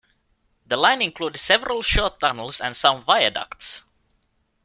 [0.65, 3.83] The line included several short tunnels and some viaducts.